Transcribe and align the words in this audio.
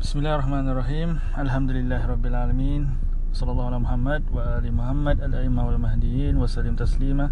Bismillahirrahmanirrahim. 0.00 1.20
Alhamdulillahirabbil 1.36 2.32
Sallallahu 3.36 3.68
ala 3.68 3.84
Muhammad 3.84 4.24
wa 4.32 4.56
ali 4.56 4.72
Muhammad 4.72 5.20
al-a'immah 5.20 5.68
wal 5.68 5.76
mahdiyin 5.76 6.40
wa 6.40 6.48
sallim 6.48 6.72
taslima. 6.72 7.28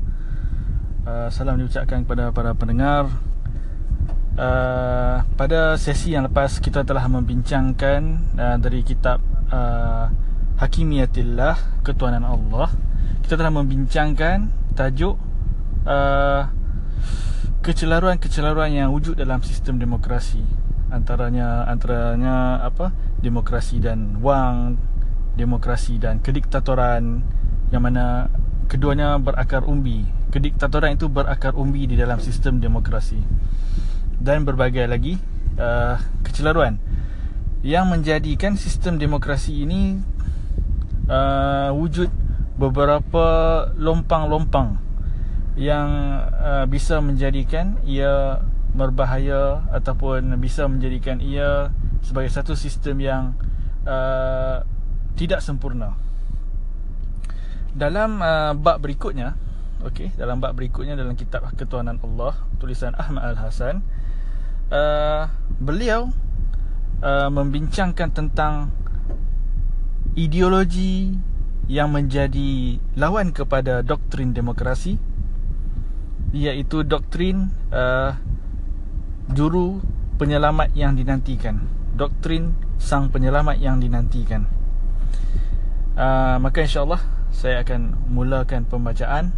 Uh, 1.09 1.33
salam 1.33 1.57
diucapkan 1.57 2.05
kepada 2.05 2.29
para 2.29 2.53
pendengar. 2.53 3.09
Uh, 4.37 5.25
pada 5.41 5.81
sesi 5.81 6.13
yang 6.13 6.29
lepas 6.29 6.61
kita 6.61 6.85
telah 6.85 7.09
membincangkan 7.09 8.37
uh, 8.37 8.61
dari 8.61 8.85
kitab 8.85 9.25
uh, 9.49 10.13
Hakimiyatillah, 10.61 11.81
Ketuhanan 11.81 12.29
Allah. 12.29 12.69
Kita 13.25 13.41
telah 13.41 13.65
membincangkan 13.65 14.53
tajuk 14.77 15.17
uh, 15.89 16.45
kecelaruan-kecelaruan 17.65 18.77
yang 18.77 18.93
wujud 18.93 19.17
dalam 19.17 19.41
sistem 19.41 19.81
demokrasi 19.81 20.58
antaranya 20.89 21.69
antaranya 21.69 22.65
apa? 22.65 22.93
Demokrasi 23.21 23.83
dan 23.83 24.21
wang 24.23 24.79
demokrasi 25.39 26.03
dan 26.03 26.19
kediktatoran 26.19 27.23
yang 27.71 27.83
mana 27.87 28.27
keduanya 28.67 29.17
berakar 29.23 29.63
umbi. 29.65 30.03
Kediktatoran 30.35 30.99
itu 30.99 31.07
berakar 31.07 31.55
umbi 31.55 31.87
di 31.87 31.95
dalam 31.95 32.19
sistem 32.19 32.59
demokrasi. 32.59 33.23
Dan 34.19 34.43
berbagai 34.43 34.85
lagi 34.91 35.15
uh, 35.57 35.97
kecelaruan. 36.27 36.83
Yang 37.63 37.85
menjadikan 37.87 38.53
sistem 38.59 38.99
demokrasi 38.99 39.63
ini 39.63 40.03
uh, 41.07 41.71
wujud 41.75 42.11
beberapa 42.59 43.27
lompang-lompang 43.79 44.79
yang 45.59 45.91
uh, 46.35 46.67
bisa 46.71 47.03
menjadikan 47.03 47.79
ia 47.83 48.43
berbahaya 48.77 49.65
ataupun 49.73 50.37
bisa 50.39 50.69
menjadikan 50.69 51.19
ia 51.19 51.73
sebagai 52.05 52.31
satu 52.31 52.53
sistem 52.55 52.97
yang 53.01 53.23
uh, 53.89 54.63
tidak 55.19 55.43
sempurna. 55.43 55.99
Dalam 57.75 58.23
uh, 58.23 58.53
bab 58.55 58.81
berikutnya, 58.81 59.35
okey, 59.85 60.15
dalam 60.15 60.39
bab 60.39 60.55
berikutnya 60.55 60.95
dalam 60.95 61.15
kitab 61.19 61.47
Ketuhanan 61.55 62.01
Allah 62.03 62.35
tulisan 62.59 62.95
Ahmad 62.95 63.35
Al-Hasan, 63.35 63.83
uh, 64.73 65.31
beliau 65.59 66.11
uh, 67.03 67.29
membincangkan 67.31 68.09
tentang 68.15 68.73
ideologi 70.19 71.15
yang 71.69 71.93
menjadi 71.93 72.81
lawan 72.97 73.31
kepada 73.31 73.85
doktrin 73.85 74.33
demokrasi 74.33 74.97
iaitu 76.33 76.85
doktrin 76.85 77.53
uh, 77.73 78.17
juru 79.33 79.85
penyelamat 80.17 80.73
yang 80.73 80.97
dinantikan. 80.97 81.69
Doktrin 81.99 82.55
sang 82.79 83.11
penyelamat 83.13 83.59
yang 83.61 83.83
dinantikan. 83.83 84.47
Uh, 85.99 86.39
maka 86.39 86.63
insyaallah 86.63 87.03
saya 87.35 87.67
akan 87.67 88.07
mulakan 88.07 88.63
pembacaan 88.71 89.35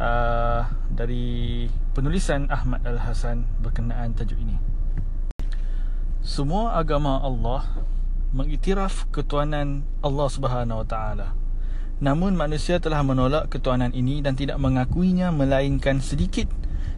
uh, 0.00 0.64
dari 0.88 1.68
penulisan 1.92 2.48
Ahmad 2.48 2.82
Al-Hasan 2.88 3.44
berkenaan 3.60 4.16
tajuk 4.16 4.40
ini. 4.40 4.56
Semua 6.24 6.80
agama 6.80 7.20
Allah 7.20 7.68
mengiktiraf 8.32 9.12
ketuhanan 9.12 9.84
Allah 10.00 10.28
Subhanahu 10.32 10.82
Wa 10.82 10.88
Taala. 10.88 11.28
Namun 12.02 12.34
manusia 12.34 12.80
telah 12.82 13.04
menolak 13.06 13.52
ketuhanan 13.52 13.94
ini 13.94 14.24
dan 14.24 14.34
tidak 14.34 14.58
mengakuinya 14.58 15.30
melainkan 15.30 16.02
sedikit 16.02 16.50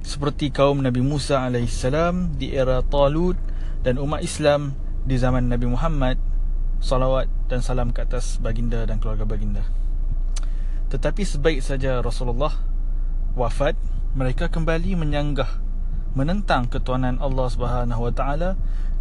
seperti 0.06 0.54
kaum 0.54 0.86
Nabi 0.86 1.02
Musa 1.02 1.50
AS 1.50 1.82
di 2.38 2.54
era 2.54 2.78
Talut 2.86 3.34
dan 3.82 3.98
umat 3.98 4.22
Islam 4.22 4.78
di 5.02 5.18
zaman 5.18 5.50
Nabi 5.50 5.66
Muhammad 5.66 6.14
salawat 6.78 7.26
dan 7.50 7.58
salam 7.58 7.90
ke 7.90 8.06
atas 8.06 8.38
baginda 8.38 8.86
dan 8.86 9.02
keluarga 9.02 9.26
baginda. 9.26 9.66
Tetapi 10.94 11.26
sebaik 11.26 11.58
saja 11.58 11.98
Rasulullah 11.98 12.54
wafat, 13.34 13.74
mereka 14.14 14.46
kembali 14.46 14.94
menyanggah 14.94 15.58
menentang 16.14 16.70
ketuhanan 16.70 17.18
Allah 17.18 17.50
Subhanahu 17.50 18.06
Wa 18.06 18.12
Taala 18.14 18.50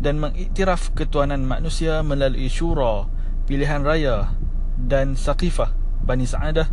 dan 0.01 0.17
mengiktiraf 0.17 0.97
ketuhanan 0.97 1.45
manusia 1.45 2.01
melalui 2.01 2.49
syura, 2.49 3.05
pilihan 3.45 3.85
raya 3.85 4.33
dan 4.73 5.13
saqifah 5.13 5.69
Bani 6.01 6.25
Sa'adah 6.25 6.65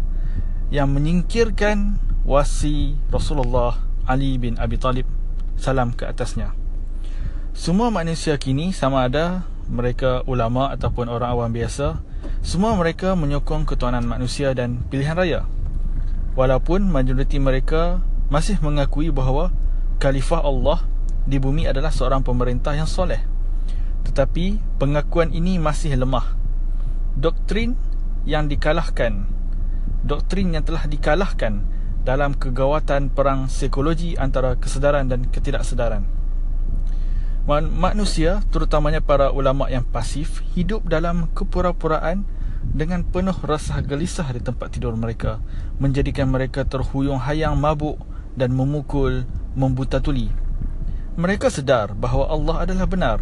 yang 0.73 0.89
menyingkirkan 0.89 2.01
wasi 2.25 2.97
Rasulullah 3.13 3.92
Ali 4.09 4.39
bin 4.39 4.59
Abi 4.59 4.79
Talib 4.79 5.07
salam 5.55 5.95
ke 5.95 6.09
atasnya. 6.09 6.55
Semua 7.53 7.93
manusia 7.93 8.41
kini 8.41 8.73
sama 8.73 9.07
ada 9.07 9.45
mereka 9.69 10.25
ulama 10.25 10.73
ataupun 10.73 11.07
orang 11.07 11.33
awam 11.37 11.51
biasa, 11.53 12.01
semua 12.41 12.75
mereka 12.75 13.15
menyokong 13.15 13.69
ketuhanan 13.69 14.05
manusia 14.09 14.57
dan 14.57 14.83
pilihan 14.89 15.15
raya. 15.15 15.41
Walaupun 16.33 16.89
majoriti 16.89 17.37
mereka 17.37 18.01
masih 18.33 18.57
mengakui 18.65 19.13
bahawa 19.13 19.53
khalifah 20.01 20.43
Allah 20.43 20.83
di 21.29 21.37
bumi 21.37 21.69
adalah 21.69 21.93
seorang 21.93 22.25
pemerintah 22.25 22.73
yang 22.73 22.89
soleh. 22.89 23.21
Tetapi 24.09 24.79
pengakuan 24.81 25.31
ini 25.31 25.61
masih 25.61 25.95
lemah. 25.95 26.35
Doktrin 27.15 27.77
yang 28.25 28.49
dikalahkan 28.49 29.33
doktrin 30.03 30.51
yang 30.51 30.67
telah 30.67 30.85
dikalahkan 30.91 31.63
dalam 32.03 32.35
kegawatan 32.35 33.11
perang 33.15 33.47
psikologi 33.47 34.19
antara 34.19 34.59
kesedaran 34.59 35.07
dan 35.07 35.27
ketidaksedaran. 35.31 36.07
Manusia 37.49 38.43
terutamanya 38.55 39.03
para 39.03 39.35
ulama 39.35 39.67
yang 39.67 39.83
pasif 39.83 40.47
hidup 40.55 40.87
dalam 40.87 41.27
kepura-puraan 41.35 42.23
dengan 42.63 43.03
penuh 43.03 43.35
rasa 43.43 43.83
gelisah 43.83 44.31
di 44.31 44.39
tempat 44.39 44.79
tidur 44.79 44.95
mereka 44.95 45.43
menjadikan 45.83 46.31
mereka 46.31 46.63
terhuyung 46.63 47.19
hayang 47.19 47.59
mabuk 47.59 47.99
dan 48.39 48.55
memukul 48.55 49.27
membuta 49.59 49.99
tuli. 49.99 50.31
Mereka 51.19 51.51
sedar 51.51 51.99
bahawa 51.99 52.31
Allah 52.31 52.57
adalah 52.63 52.87
benar 52.87 53.19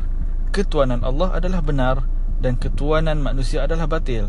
ketuanan 0.50 1.06
Allah 1.06 1.38
adalah 1.38 1.62
benar 1.62 1.96
dan 2.42 2.58
ketuanan 2.58 3.22
manusia 3.22 3.62
adalah 3.62 3.86
batil 3.86 4.28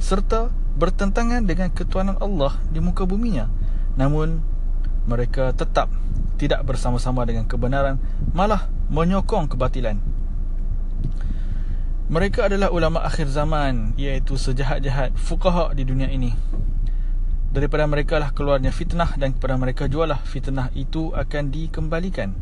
serta 0.00 0.48
bertentangan 0.80 1.44
dengan 1.44 1.68
ketuanan 1.68 2.16
Allah 2.16 2.56
di 2.72 2.80
muka 2.80 3.04
buminya 3.04 3.52
namun 4.00 4.40
mereka 5.04 5.52
tetap 5.52 5.92
tidak 6.40 6.64
bersama-sama 6.64 7.28
dengan 7.28 7.44
kebenaran 7.44 8.00
malah 8.32 8.72
menyokong 8.88 9.52
kebatilan. 9.52 10.00
Mereka 12.08 12.48
adalah 12.48 12.72
ulama 12.72 13.04
akhir 13.04 13.28
zaman 13.28 13.92
iaitu 14.00 14.40
sejahat-jahat 14.40 15.12
fuqaha 15.20 15.76
di 15.76 15.84
dunia 15.84 16.08
ini. 16.08 16.32
Daripada 17.52 17.84
mereka 17.84 18.16
lah 18.16 18.32
keluarnya 18.32 18.72
fitnah 18.72 19.20
dan 19.20 19.36
kepada 19.36 19.60
mereka 19.60 19.84
jualah 19.84 20.18
fitnah 20.24 20.72
itu 20.72 21.12
akan 21.12 21.52
dikembalikan 21.52 22.32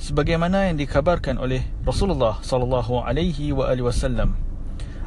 sebagaimana 0.00 0.70
yang 0.70 0.80
dikabarkan 0.80 1.36
oleh 1.36 1.66
Rasulullah 1.84 2.40
sallallahu 2.40 3.04
alaihi 3.04 3.52
wasallam 3.52 4.34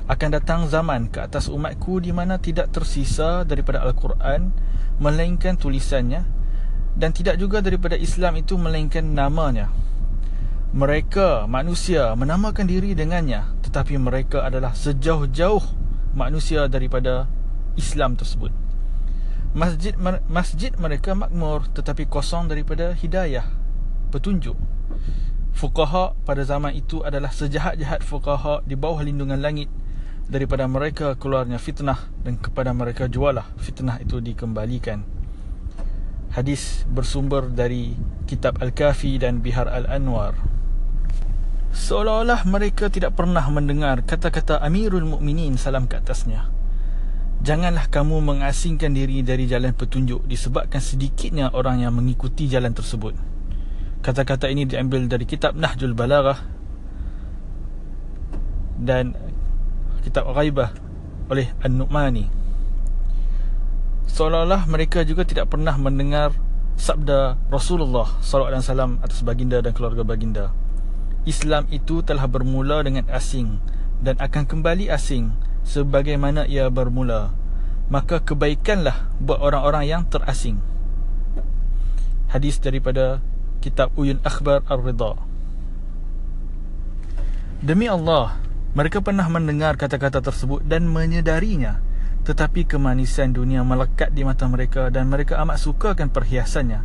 akan 0.05 0.29
datang 0.37 0.69
zaman 0.69 1.09
ke 1.09 1.17
atas 1.25 1.49
umatku 1.49 1.97
di 1.97 2.13
mana 2.13 2.37
tidak 2.37 2.69
tersisa 2.69 3.41
daripada 3.41 3.81
Al-Quran 3.81 4.53
melainkan 5.01 5.57
tulisannya 5.57 6.21
dan 6.93 7.09
tidak 7.09 7.41
juga 7.41 7.59
daripada 7.59 7.97
Islam 7.97 8.37
itu 8.37 8.53
melainkan 8.55 9.01
namanya. 9.01 9.73
Mereka 10.75 11.49
manusia 11.49 12.13
menamakan 12.13 12.69
diri 12.69 12.93
dengannya 12.93 13.49
tetapi 13.65 13.97
mereka 13.97 14.45
adalah 14.45 14.77
sejauh-jauh 14.77 15.63
manusia 16.13 16.69
daripada 16.69 17.25
Islam 17.73 18.13
tersebut. 18.13 18.53
Masjid 19.55 19.95
masjid 20.27 20.71
mereka 20.77 21.15
makmur 21.15 21.65
tetapi 21.73 22.05
kosong 22.05 22.45
daripada 22.45 22.93
hidayah, 22.93 23.47
petunjuk. 24.13 24.55
Fuqaha 25.55 26.13
pada 26.27 26.43
zaman 26.43 26.75
itu 26.75 26.99
adalah 27.01 27.31
sejahat-jahat 27.31 28.03
fuqaha 28.03 28.67
di 28.67 28.75
bawah 28.75 28.99
lindungan 28.99 29.39
langit 29.39 29.71
daripada 30.25 30.65
mereka 30.65 31.13
keluarnya 31.17 31.61
fitnah 31.61 32.09
dan 32.25 32.41
kepada 32.41 32.73
mereka 32.73 33.05
jualah 33.05 33.45
fitnah 33.61 34.01
itu 34.01 34.17
dikembalikan. 34.17 35.05
Hadis 36.33 36.83
bersumber 36.91 37.47
dari 37.47 37.95
kitab 38.27 38.59
Al-Kafi 38.59 39.21
dan 39.21 39.39
Bihar 39.39 39.69
Al-Anwar. 39.69 40.35
Seolah-olah 41.71 42.43
mereka 42.47 42.91
tidak 42.91 43.15
pernah 43.15 43.43
mendengar 43.51 44.03
kata-kata 44.03 44.59
Amirul 44.59 45.07
Mukminin 45.07 45.55
salam 45.55 45.87
ke 45.87 45.99
atasnya. 45.99 46.49
Janganlah 47.45 47.91
kamu 47.93 48.25
mengasingkan 48.25 48.95
diri 48.95 49.21
dari 49.21 49.45
jalan 49.45 49.75
petunjuk 49.75 50.25
disebabkan 50.25 50.81
sedikitnya 50.81 51.53
orang 51.53 51.83
yang 51.83 51.93
mengikuti 51.93 52.49
jalan 52.49 52.73
tersebut. 52.73 53.13
Kata-kata 54.01 54.49
ini 54.49 54.65
diambil 54.65 55.05
dari 55.05 55.29
kitab 55.29 55.53
Nahjul 55.53 55.93
Balaghah 55.93 56.41
dan 58.81 59.13
kitab 60.05 60.29
Ghaibah 60.29 60.69
oleh 61.33 61.49
An-Nu'mani. 61.65 62.29
Seolah-olah 64.05 64.69
mereka 64.69 65.01
juga 65.01 65.25
tidak 65.25 65.49
pernah 65.49 65.73
mendengar 65.81 66.37
sabda 66.77 67.41
Rasulullah 67.49 68.21
SAW 68.21 69.01
atas 69.01 69.25
baginda 69.25 69.59
dan 69.65 69.73
keluarga 69.73 70.05
baginda. 70.05 70.53
Islam 71.25 71.65
itu 71.73 72.05
telah 72.05 72.29
bermula 72.29 72.85
dengan 72.85 73.09
asing 73.09 73.57
dan 74.05 74.13
akan 74.21 74.45
kembali 74.45 74.93
asing 74.93 75.33
sebagaimana 75.65 76.45
ia 76.45 76.69
bermula. 76.69 77.33
Maka 77.89 78.21
kebaikanlah 78.21 79.09
buat 79.17 79.41
orang-orang 79.41 79.89
yang 79.89 80.03
terasing. 80.05 80.61
Hadis 82.29 82.61
daripada 82.61 83.25
kitab 83.61 83.89
Uyun 83.97 84.21
Akhbar 84.21 84.61
Ar-Ridha. 84.69 85.17
Demi 87.65 87.89
Allah 87.89 88.44
mereka 88.75 88.99
pernah 88.99 89.23
mendengar 89.31 89.79
kata-kata 89.79 90.19
tersebut 90.19 90.59
dan 90.67 90.91
menyedarinya. 90.91 91.79
Tetapi 92.27 92.67
kemanisan 92.67 93.31
dunia 93.31 93.63
melekat 93.63 94.11
di 94.11 94.27
mata 94.27 94.51
mereka 94.51 94.91
dan 94.91 95.07
mereka 95.07 95.39
amat 95.47 95.63
sukakan 95.63 96.11
perhiasannya. 96.11 96.83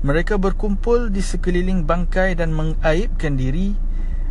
Mereka 0.00 0.40
berkumpul 0.40 1.12
di 1.12 1.20
sekeliling 1.20 1.84
bangkai 1.84 2.40
dan 2.40 2.56
mengaibkan 2.56 3.36
diri 3.36 3.76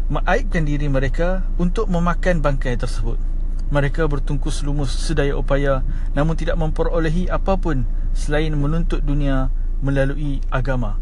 mengaibkan 0.09 0.65
diri 0.65 0.89
mereka 0.89 1.45
untuk 1.61 1.85
memakan 1.93 2.41
bangkai 2.41 2.73
tersebut. 2.73 3.21
Mereka 3.69 4.09
bertungkus 4.09 4.65
lumus 4.65 4.89
sedaya 4.89 5.37
upaya 5.37 5.85
namun 6.17 6.33
tidak 6.33 6.57
memperolehi 6.57 7.29
apapun 7.29 7.85
selain 8.17 8.53
menuntut 8.57 9.05
dunia 9.05 9.53
melalui 9.77 10.41
agama. 10.49 10.97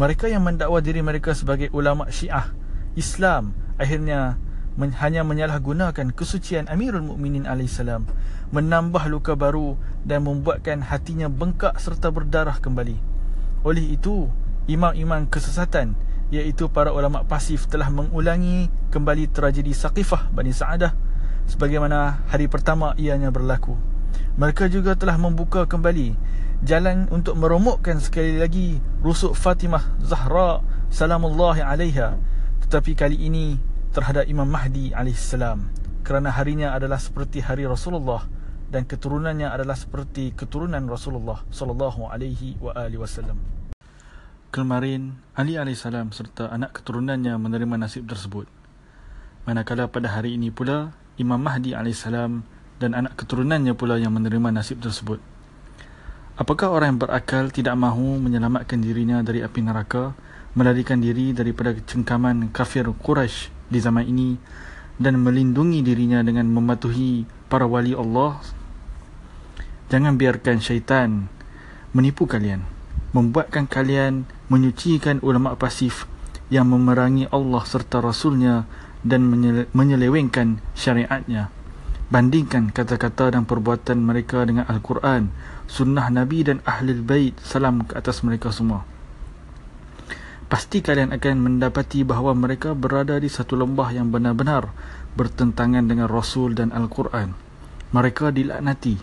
Mereka 0.00 0.32
yang 0.32 0.40
mendakwa 0.40 0.80
diri 0.80 1.04
mereka 1.04 1.36
sebagai 1.36 1.68
ulama 1.76 2.08
Syiah 2.08 2.48
Islam 2.96 3.52
akhirnya 3.76 4.40
hanya 4.78 5.26
menyalahgunakan 5.26 6.14
kesucian 6.14 6.70
Amirul 6.70 7.02
Mukminin 7.02 7.50
alaihissalam 7.50 8.06
menambah 8.54 9.10
luka 9.10 9.34
baru 9.34 9.74
dan 10.06 10.22
membuatkan 10.22 10.86
hatinya 10.86 11.26
bengkak 11.26 11.74
serta 11.82 12.14
berdarah 12.14 12.62
kembali. 12.62 12.94
Oleh 13.66 13.98
itu, 13.98 14.30
imam-imam 14.70 15.26
kesesatan 15.26 15.98
iaitu 16.30 16.70
para 16.70 16.94
ulama 16.94 17.26
pasif 17.26 17.66
telah 17.66 17.90
mengulangi 17.90 18.70
kembali 18.94 19.32
tragedi 19.34 19.74
Saqifah 19.74 20.30
Bani 20.30 20.54
Sa'adah 20.54 20.94
sebagaimana 21.50 22.22
hari 22.30 22.46
pertama 22.46 22.94
ianya 22.94 23.34
berlaku. 23.34 23.74
Mereka 24.38 24.70
juga 24.70 24.94
telah 24.94 25.18
membuka 25.18 25.66
kembali 25.66 26.14
jalan 26.62 27.10
untuk 27.10 27.34
meromokkan 27.34 27.98
sekali 27.98 28.38
lagi 28.38 28.78
rusuk 29.02 29.34
Fatimah 29.34 29.98
Zahra 30.02 30.62
salamullahi 30.90 31.62
alaiha 31.62 32.18
tetapi 32.66 32.98
kali 32.98 33.16
ini 33.30 33.56
terhadap 33.92 34.28
Imam 34.28 34.48
Mahdi 34.48 34.92
alaihissalam 34.92 35.64
kerana 36.04 36.32
harinya 36.32 36.76
adalah 36.76 37.00
seperti 37.00 37.40
hari 37.40 37.64
Rasulullah 37.64 38.24
dan 38.68 38.84
keturunannya 38.84 39.48
adalah 39.48 39.76
seperti 39.76 40.36
keturunan 40.36 40.84
Rasulullah 40.84 41.40
sallallahu 41.48 42.08
alaihi 42.08 42.60
wa 42.60 42.76
alihi 42.76 43.00
wasallam. 43.00 43.40
Kemarin 44.48 45.16
Ali 45.36 45.60
alaihissalam 45.60 46.12
serta 46.12 46.48
anak 46.48 46.80
keturunannya 46.80 47.36
menerima 47.36 47.76
nasib 47.80 48.08
tersebut. 48.08 48.48
Manakala 49.44 49.88
pada 49.88 50.12
hari 50.12 50.36
ini 50.36 50.52
pula 50.52 50.92
Imam 51.16 51.40
Mahdi 51.40 51.72
AS 51.72 52.04
dan 52.78 52.90
anak 52.92 53.16
keturunannya 53.16 53.72
pula 53.72 53.96
yang 53.96 54.12
menerima 54.16 54.52
nasib 54.52 54.80
tersebut. 54.80 55.20
Apakah 56.38 56.70
orang 56.70 56.94
yang 56.94 57.00
berakal 57.02 57.50
tidak 57.50 57.74
mahu 57.74 58.22
menyelamatkan 58.22 58.78
dirinya 58.78 59.18
dari 59.26 59.42
api 59.42 59.60
neraka, 59.60 60.14
melarikan 60.54 61.02
diri 61.02 61.34
daripada 61.34 61.74
cengkaman 61.74 62.54
kafir 62.54 62.86
Quraisy 62.94 63.57
di 63.68 63.78
zaman 63.78 64.04
ini 64.04 64.34
dan 64.98 65.20
melindungi 65.22 65.80
dirinya 65.84 66.24
dengan 66.24 66.50
mematuhi 66.50 67.24
para 67.46 67.64
wali 67.64 67.94
Allah? 67.94 68.42
Jangan 69.88 70.20
biarkan 70.20 70.60
syaitan 70.60 71.32
menipu 71.96 72.28
kalian, 72.28 72.60
membuatkan 73.16 73.64
kalian 73.64 74.28
menyucikan 74.52 75.20
ulama 75.24 75.56
pasif 75.56 76.04
yang 76.52 76.68
memerangi 76.68 77.28
Allah 77.32 77.64
serta 77.64 78.00
Rasulnya 78.04 78.68
dan 79.04 79.24
menyelewengkan 79.72 80.60
syariatnya. 80.76 81.52
Bandingkan 82.08 82.72
kata-kata 82.72 83.36
dan 83.36 83.44
perbuatan 83.44 84.00
mereka 84.00 84.40
dengan 84.48 84.64
Al-Quran, 84.64 85.28
sunnah 85.68 86.08
Nabi 86.08 86.40
dan 86.40 86.64
Ahli 86.64 86.96
Bait 86.96 87.36
salam 87.44 87.84
ke 87.84 87.92
atas 88.00 88.24
mereka 88.24 88.48
semua. 88.48 88.84
Pasti 90.48 90.80
kalian 90.80 91.12
akan 91.12 91.36
mendapati 91.44 92.08
bahawa 92.08 92.32
mereka 92.32 92.72
berada 92.72 93.20
di 93.20 93.28
satu 93.28 93.52
lembah 93.56 93.92
yang 93.92 94.08
benar-benar 94.08 94.72
bertentangan 95.12 95.84
dengan 95.84 96.08
Rasul 96.08 96.56
dan 96.56 96.72
Al-Quran. 96.72 97.36
Mereka 97.92 98.32
dilaknati 98.32 98.96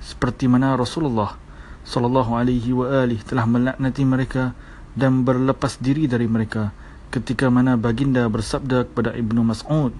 seperti 0.00 0.48
mana 0.48 0.76
Rasulullah 0.76 1.36
sallallahu 1.84 2.36
alaihi 2.36 2.72
wa 2.72 2.88
alihi 2.88 3.24
telah 3.24 3.44
melaknati 3.44 4.02
mereka 4.04 4.56
dan 4.96 5.22
berlepas 5.24 5.76
diri 5.80 6.08
dari 6.08 6.28
mereka 6.28 6.72
ketika 7.12 7.52
mana 7.52 7.76
baginda 7.76 8.24
bersabda 8.26 8.88
kepada 8.88 9.12
Ibnu 9.14 9.44
Mas'ud 9.44 9.92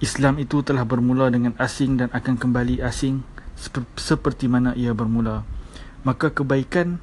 Islam 0.00 0.40
itu 0.40 0.64
telah 0.64 0.84
bermula 0.88 1.28
dengan 1.28 1.52
asing 1.60 2.00
dan 2.00 2.08
akan 2.12 2.40
kembali 2.40 2.80
asing 2.80 3.20
seperti 3.96 4.48
mana 4.48 4.72
ia 4.76 4.96
bermula 4.96 5.44
maka 6.04 6.32
kebaikan 6.32 6.96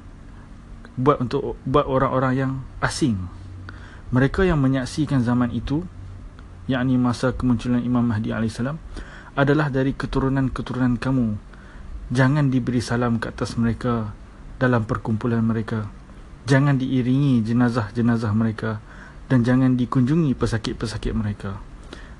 buat 0.98 1.22
untuk 1.22 1.54
buat 1.62 1.86
orang-orang 1.86 2.34
yang 2.34 2.52
asing 2.82 3.16
mereka 4.10 4.42
yang 4.42 4.58
menyaksikan 4.58 5.22
zaman 5.22 5.54
itu 5.54 5.86
yakni 6.66 6.98
masa 6.98 7.32
kemunculan 7.32 7.80
Imam 7.80 8.02
Mahdi 8.02 8.34
AS 8.34 8.58
adalah 9.38 9.70
dari 9.70 9.94
keturunan-keturunan 9.94 10.98
kamu 10.98 11.38
jangan 12.10 12.50
diberi 12.50 12.82
salam 12.82 13.22
ke 13.22 13.30
atas 13.30 13.54
mereka 13.54 14.10
dalam 14.58 14.82
perkumpulan 14.82 15.40
mereka 15.40 15.86
jangan 16.48 16.74
diiringi 16.80 17.44
jenazah-jenazah 17.46 18.32
mereka 18.34 18.82
dan 19.28 19.44
jangan 19.44 19.76
dikunjungi 19.76 20.32
pesakit-pesakit 20.32 21.12
mereka. 21.12 21.60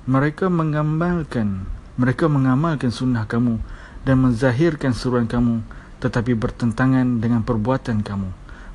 Mereka 0.05 0.47
mengamalkan, 0.47 1.65
mereka 1.97 2.29
mengamalkan 2.29 2.93
sunnah 2.93 3.25
kamu 3.25 3.57
dan 4.05 4.15
menzahirkan 4.21 4.93
seruan 4.93 5.25
kamu 5.25 5.65
tetapi 5.99 6.31
bertentangan 6.37 7.19
dengan 7.19 7.43
perbuatan 7.43 8.05
kamu. 8.05 8.29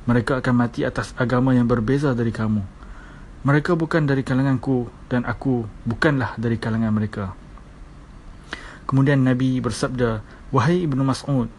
Mereka 0.05 0.41
akan 0.41 0.53
mati 0.53 0.85
atas 0.85 1.17
agama 1.17 1.57
yang 1.57 1.65
berbeza 1.65 2.13
dari 2.13 2.29
kamu. 2.29 2.61
Mereka 3.45 3.73
bukan 3.73 4.05
dari 4.05 4.21
kalanganku 4.21 4.89
dan 5.09 5.25
aku 5.25 5.65
bukanlah 5.85 6.37
dari 6.37 6.57
kalangan 6.57 6.93
mereka. 6.93 7.33
Kemudian 8.85 9.25
Nabi 9.25 9.57
bersabda, 9.61 10.21
Wahai 10.53 10.85
Ibnu 10.85 11.01
Mas'ud, 11.01 11.49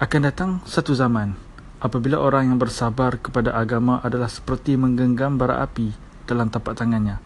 akan 0.00 0.20
datang 0.24 0.50
satu 0.64 0.96
zaman 0.96 1.36
apabila 1.80 2.20
orang 2.20 2.52
yang 2.52 2.58
bersabar 2.60 3.20
kepada 3.20 3.52
agama 3.52 4.00
adalah 4.04 4.28
seperti 4.28 4.76
menggenggam 4.76 5.36
bara 5.36 5.60
api 5.60 5.92
dalam 6.28 6.48
tapak 6.48 6.76
tangannya. 6.76 7.20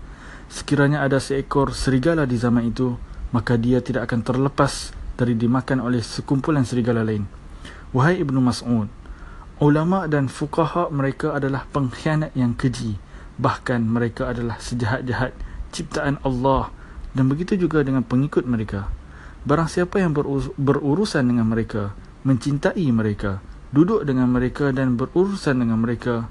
Sekiranya 0.50 1.02
ada 1.02 1.18
seekor 1.18 1.74
serigala 1.74 2.26
di 2.26 2.38
zaman 2.38 2.66
itu, 2.70 2.94
maka 3.34 3.58
dia 3.58 3.82
tidak 3.82 4.10
akan 4.10 4.22
terlepas 4.22 4.94
dari 5.14 5.34
dimakan 5.34 5.82
oleh 5.82 6.02
sekumpulan 6.02 6.62
serigala 6.66 7.02
lain. 7.02 7.26
Wahai 7.94 8.22
Ibnu 8.22 8.38
Mas'ud, 8.42 8.90
ulama 9.58 10.06
dan 10.10 10.30
fukaha 10.30 10.90
mereka 10.90 11.34
adalah 11.36 11.66
pengkhianat 11.70 12.34
yang 12.38 12.54
keji. 12.54 12.98
Bahkan 13.38 13.82
mereka 13.86 14.30
adalah 14.30 14.58
sejahat-jahat 14.62 15.34
ciptaan 15.74 16.22
Allah 16.22 16.70
dan 17.14 17.26
begitu 17.26 17.58
juga 17.58 17.82
dengan 17.82 18.06
pengikut 18.06 18.46
mereka. 18.46 18.90
Barang 19.44 19.68
siapa 19.68 20.00
yang 20.00 20.14
berurusan 20.56 21.26
dengan 21.28 21.50
mereka, 21.50 21.92
mencintai 22.24 22.86
mereka, 22.94 23.44
duduk 23.74 24.06
dengan 24.06 24.30
mereka 24.30 24.70
dan 24.70 24.94
berurusan 24.94 25.58
dengan 25.58 25.82
mereka 25.82 26.30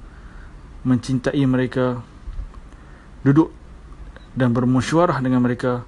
mencintai 0.87 1.43
mereka 1.43 1.99
duduk 3.27 3.51
dan 4.31 4.55
bermusyawarah 4.55 5.19
dengan 5.19 5.43
mereka 5.43 5.83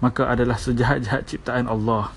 maka 0.00 0.32
adalah 0.32 0.56
sejahat-jahat 0.56 1.28
ciptaan 1.28 1.68
Allah 1.68 2.08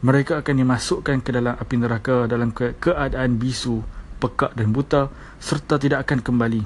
mereka 0.00 0.40
akan 0.40 0.64
dimasukkan 0.64 1.20
ke 1.20 1.30
dalam 1.32 1.54
api 1.60 1.74
neraka 1.76 2.24
dalam 2.24 2.56
keadaan 2.56 3.36
bisu 3.36 3.84
pekak 4.16 4.56
dan 4.56 4.72
buta 4.72 5.12
serta 5.36 5.76
tidak 5.76 6.08
akan 6.08 6.20
kembali. 6.24 6.62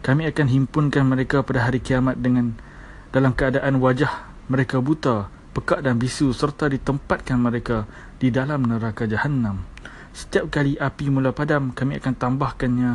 Kami 0.00 0.22
akan 0.26 0.46
himpunkan 0.48 1.04
mereka 1.06 1.46
pada 1.46 1.68
hari 1.68 1.78
kiamat 1.78 2.18
dengan 2.18 2.56
dalam 3.14 3.36
keadaan 3.36 3.78
wajah 3.78 4.30
mereka 4.50 4.82
buta 4.82 5.30
pekak 5.54 5.82
dan 5.86 5.98
bisu 5.98 6.34
serta 6.34 6.66
ditempatkan 6.70 7.38
mereka 7.38 7.86
di 8.22 8.30
dalam 8.30 8.66
neraka 8.66 9.06
jahanam 9.06 9.66
Setiap 10.10 10.50
kali 10.50 10.74
api 10.74 11.06
mula 11.06 11.30
padam, 11.30 11.70
kami 11.70 12.02
akan 12.02 12.14
tambahkannya 12.18 12.92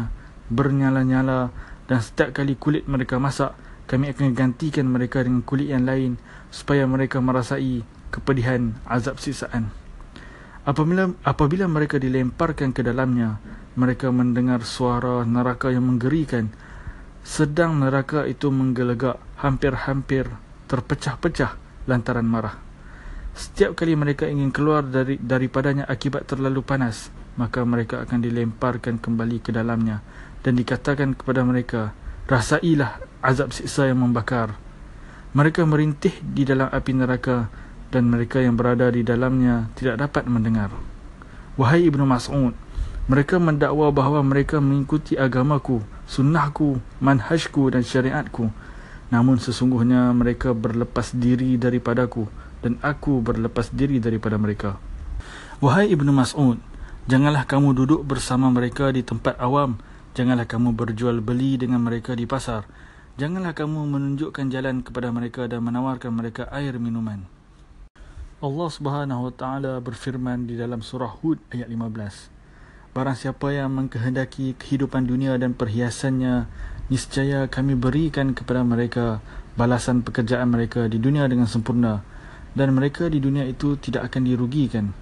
bernyala-nyala 0.51 1.47
dan 1.88 2.00
setiap 2.03 2.35
kali 2.35 2.59
kulit 2.59 2.83
mereka 2.91 3.24
masak, 3.24 3.55
kami 3.88 4.12
akan 4.12 4.35
gantikan 4.35 4.83
mereka 4.89 5.24
dengan 5.24 5.39
kulit 5.47 5.71
yang 5.71 5.88
lain 5.88 6.19
supaya 6.51 6.83
mereka 6.83 7.24
merasai 7.24 7.88
kepedihan 8.15 8.79
azab 8.88 9.19
siksaan. 9.19 9.67
Apabila 10.63 11.12
apabila 11.22 11.67
mereka 11.67 12.00
dilemparkan 12.00 12.72
ke 12.72 12.81
dalamnya, 12.81 13.38
mereka 13.75 14.10
mendengar 14.10 14.63
suara 14.63 15.22
neraka 15.27 15.69
yang 15.69 15.86
menggerikan. 15.86 16.50
Sedang 17.25 17.81
neraka 17.81 18.24
itu 18.25 18.50
menggelegak 18.50 19.19
hampir-hampir 19.41 20.29
terpecah-pecah 20.72 21.57
lantaran 21.86 22.25
marah. 22.25 22.57
Setiap 23.36 23.75
kali 23.75 24.00
mereka 24.00 24.25
ingin 24.25 24.50
keluar 24.50 24.86
dari 24.86 25.19
daripadanya 25.19 25.84
akibat 25.86 26.24
terlalu 26.24 26.63
panas, 26.63 27.12
maka 27.36 27.67
mereka 27.67 28.07
akan 28.07 28.24
dilemparkan 28.24 28.95
kembali 28.98 29.43
ke 29.43 29.51
dalamnya 29.51 30.00
dan 30.39 30.55
dikatakan 30.55 31.17
kepada 31.17 31.41
mereka, 31.43 31.91
rasailah 32.29 33.01
azab 33.25 33.51
siksa 33.51 33.89
yang 33.91 34.00
membakar. 34.05 34.55
Mereka 35.36 35.67
merintih 35.67 36.15
di 36.22 36.48
dalam 36.48 36.72
api 36.72 36.91
neraka 36.95 37.51
dan 37.95 38.11
mereka 38.11 38.43
yang 38.43 38.59
berada 38.59 38.91
di 38.91 39.07
dalamnya 39.07 39.71
tidak 39.79 40.03
dapat 40.03 40.27
mendengar. 40.27 40.67
Wahai 41.55 41.87
Ibnu 41.87 42.03
Mas'ud, 42.03 42.51
mereka 43.07 43.39
mendakwa 43.39 43.87
bahawa 43.95 44.19
mereka 44.19 44.59
mengikuti 44.59 45.15
agamaku, 45.15 45.79
sunnahku, 46.03 46.83
manhajku 46.99 47.71
dan 47.71 47.87
syariatku. 47.87 48.51
Namun 49.15 49.39
sesungguhnya 49.39 50.11
mereka 50.11 50.51
berlepas 50.51 51.15
diri 51.15 51.55
daripadaku 51.55 52.27
dan 52.59 52.75
aku 52.83 53.23
berlepas 53.23 53.71
diri 53.71 54.03
daripada 54.03 54.35
mereka. 54.35 54.75
Wahai 55.63 55.87
Ibnu 55.95 56.11
Mas'ud, 56.11 56.59
janganlah 57.07 57.47
kamu 57.47 57.71
duduk 57.71 58.03
bersama 58.03 58.51
mereka 58.51 58.91
di 58.91 59.07
tempat 59.07 59.39
awam. 59.39 59.79
Janganlah 60.11 60.51
kamu 60.51 60.75
berjual 60.75 61.23
beli 61.23 61.55
dengan 61.55 61.79
mereka 61.79 62.11
di 62.11 62.27
pasar. 62.27 62.67
Janganlah 63.15 63.55
kamu 63.55 63.87
menunjukkan 63.87 64.51
jalan 64.51 64.83
kepada 64.83 65.07
mereka 65.15 65.47
dan 65.47 65.63
menawarkan 65.63 66.11
mereka 66.11 66.51
air 66.51 66.75
minuman. 66.75 67.23
Allah 68.45 68.69
Subhanahu 68.69 69.25
Wa 69.25 69.33
Taala 69.33 69.73
berfirman 69.81 70.45
di 70.45 70.53
dalam 70.53 70.85
surah 70.85 71.09
Hud 71.17 71.41
ayat 71.49 71.65
15. 71.65 72.93
Barang 72.93 73.17
siapa 73.17 73.49
yang 73.49 73.73
mengkehendaki 73.73 74.53
kehidupan 74.61 75.09
dunia 75.09 75.33
dan 75.41 75.57
perhiasannya, 75.57 76.45
niscaya 76.93 77.49
kami 77.49 77.73
berikan 77.73 78.37
kepada 78.37 78.61
mereka 78.61 79.17
balasan 79.57 80.05
pekerjaan 80.05 80.53
mereka 80.53 80.85
di 80.85 81.01
dunia 81.01 81.25
dengan 81.25 81.49
sempurna 81.49 82.05
dan 82.53 82.69
mereka 82.77 83.09
di 83.09 83.17
dunia 83.17 83.49
itu 83.49 83.81
tidak 83.81 84.13
akan 84.13 84.29
dirugikan. 84.29 84.93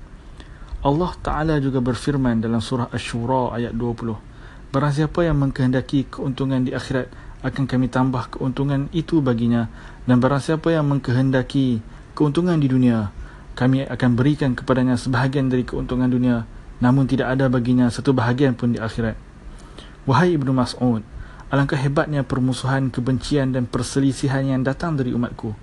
Allah 0.79 1.11
Ta'ala 1.19 1.59
juga 1.59 1.83
berfirman 1.83 2.39
dalam 2.39 2.63
surah 2.63 2.95
Ash-Shura 2.95 3.59
ayat 3.59 3.75
20. 3.75 4.71
Barang 4.71 4.93
siapa 4.95 5.19
yang 5.27 5.35
mengkehendaki 5.43 6.07
keuntungan 6.07 6.63
di 6.63 6.71
akhirat, 6.71 7.11
akan 7.43 7.67
kami 7.67 7.91
tambah 7.91 8.39
keuntungan 8.39 8.87
itu 8.95 9.19
baginya. 9.19 9.67
Dan 10.07 10.23
barang 10.23 10.39
siapa 10.39 10.71
yang 10.71 10.87
mengkehendaki 10.87 11.83
keuntungan 12.15 12.55
di 12.55 12.71
dunia, 12.71 13.11
kami 13.53 13.85
akan 13.85 14.17
berikan 14.17 14.57
kepadanya 14.57 14.97
sebahagian 14.97 15.49
dari 15.49 15.61
keuntungan 15.61 16.09
dunia. 16.09 16.49
Namun 16.81 17.05
tidak 17.05 17.37
ada 17.37 17.47
baginya 17.47 17.87
satu 17.87 18.11
bahagian 18.11 18.57
pun 18.57 18.73
di 18.73 18.79
akhirat. 18.81 19.15
Wahai 20.03 20.35
Ibnu 20.35 20.51
Mas'ud, 20.51 20.99
alangkah 21.47 21.79
hebatnya 21.79 22.27
permusuhan, 22.27 22.91
kebencian 22.91 23.55
dan 23.55 23.69
perselisihan 23.69 24.43
yang 24.43 24.65
datang 24.67 24.99
dari 24.99 25.15
umatku. 25.15 25.55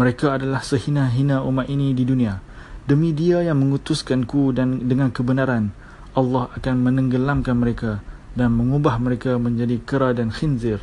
Mereka 0.00 0.40
adalah 0.40 0.64
sehina-hina 0.64 1.44
umat 1.44 1.68
ini 1.68 1.92
di 1.92 2.08
dunia. 2.08 2.40
Demi 2.88 3.12
dia 3.12 3.44
yang 3.44 3.60
mengutuskanku 3.60 4.56
dan 4.56 4.88
dengan 4.88 5.12
kebenaran, 5.12 5.76
Allah 6.16 6.48
akan 6.56 6.76
menenggelamkan 6.80 7.58
mereka 7.58 8.00
dan 8.32 8.56
mengubah 8.56 8.96
mereka 8.96 9.36
menjadi 9.36 9.76
kera 9.84 10.16
dan 10.16 10.32
khinzir. 10.32 10.80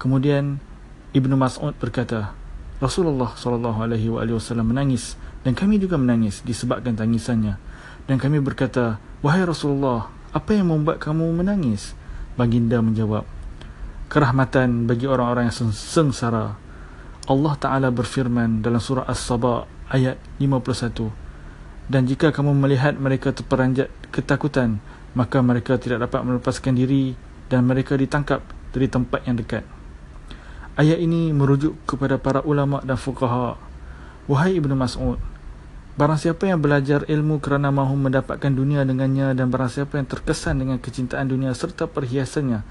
Kemudian 0.00 0.64
Ibnu 1.12 1.36
Mas'ud 1.36 1.76
berkata, 1.76 2.32
Rasulullah 2.80 3.36
sallallahu 3.36 3.84
alaihi 3.84 4.08
wasallam 4.08 4.72
menangis 4.72 5.19
dan 5.40 5.56
kami 5.56 5.80
juga 5.80 5.96
menangis 5.96 6.44
disebabkan 6.44 6.92
tangisannya. 6.96 7.56
Dan 8.04 8.20
kami 8.20 8.42
berkata, 8.44 9.00
"Wahai 9.24 9.44
Rasulullah, 9.48 10.12
apa 10.36 10.52
yang 10.52 10.68
membuat 10.68 11.00
kamu 11.00 11.32
menangis?" 11.32 11.96
Baginda 12.36 12.84
menjawab, 12.84 13.24
"Kerahmatan 14.12 14.84
bagi 14.84 15.08
orang-orang 15.08 15.48
yang 15.48 15.72
sengsara." 15.72 16.56
Allah 17.30 17.54
Ta'ala 17.54 17.88
berfirman 17.94 18.58
dalam 18.58 18.82
surah 18.82 19.06
As-Saba 19.06 19.62
ayat 19.86 20.18
51 20.42 21.14
Dan 21.86 22.02
jika 22.10 22.34
kamu 22.34 22.58
melihat 22.58 22.98
mereka 22.98 23.30
terperanjat 23.30 23.86
ketakutan 24.10 24.82
Maka 25.14 25.38
mereka 25.38 25.78
tidak 25.78 26.10
dapat 26.10 26.26
melepaskan 26.26 26.74
diri 26.74 27.14
Dan 27.46 27.70
mereka 27.70 27.94
ditangkap 27.94 28.42
dari 28.74 28.90
tempat 28.90 29.30
yang 29.30 29.38
dekat 29.38 29.62
Ayat 30.74 30.98
ini 30.98 31.30
merujuk 31.30 31.78
kepada 31.86 32.18
para 32.18 32.42
ulama 32.42 32.82
dan 32.82 32.98
fukaha 32.98 33.54
Wahai 34.26 34.58
Ibn 34.58 34.74
Mas'ud 34.74 35.29
Barang 36.00 36.16
siapa 36.16 36.48
yang 36.48 36.64
belajar 36.64 37.04
ilmu 37.04 37.44
kerana 37.44 37.68
mahu 37.68 38.08
mendapatkan 38.08 38.48
dunia 38.48 38.88
dengannya 38.88 39.36
Dan 39.36 39.52
barang 39.52 39.68
siapa 39.68 40.00
yang 40.00 40.08
terkesan 40.08 40.56
dengan 40.56 40.80
kecintaan 40.80 41.28
dunia 41.28 41.52
serta 41.52 41.84
perhiasannya 41.84 42.64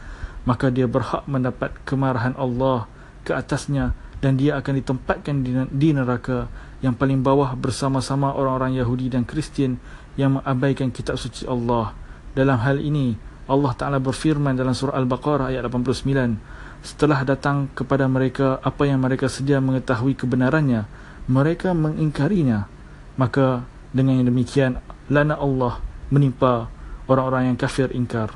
Maka 0.50 0.74
dia 0.74 0.90
berhak 0.90 1.30
mendapat 1.30 1.78
kemarahan 1.86 2.34
Allah 2.42 2.90
ke 3.22 3.38
atasnya 3.38 3.94
dan 4.20 4.36
dia 4.36 4.60
akan 4.60 4.74
ditempatkan 4.84 5.36
di 5.72 5.90
neraka 5.96 6.52
yang 6.84 6.96
paling 6.96 7.24
bawah 7.24 7.56
bersama-sama 7.56 8.36
orang-orang 8.36 8.76
Yahudi 8.76 9.08
dan 9.12 9.24
Kristian 9.24 9.80
yang 10.20 10.40
mengabaikan 10.40 10.92
kitab 10.92 11.16
suci 11.16 11.48
Allah. 11.48 11.96
Dalam 12.36 12.60
hal 12.60 12.84
ini, 12.84 13.16
Allah 13.48 13.72
Ta'ala 13.76 14.00
berfirman 14.04 14.60
dalam 14.60 14.76
surah 14.76 14.96
Al-Baqarah 15.00 15.56
ayat 15.56 15.64
89, 15.72 16.36
Setelah 16.84 17.24
datang 17.24 17.72
kepada 17.72 18.08
mereka 18.12 18.60
apa 18.60 18.88
yang 18.88 19.00
mereka 19.00 19.32
sedia 19.32 19.64
mengetahui 19.64 20.16
kebenarannya, 20.20 20.84
mereka 21.32 21.72
mengingkarinya. 21.72 22.79
Maka 23.20 23.68
dengan 23.92 24.24
yang 24.24 24.32
demikian, 24.32 24.80
lana 25.12 25.36
Allah 25.36 25.84
menimpa 26.08 26.72
orang-orang 27.12 27.52
yang 27.52 27.58
kafir 27.60 27.92
ingkar. 27.92 28.32